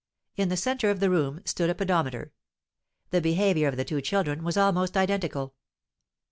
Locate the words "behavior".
3.21-3.67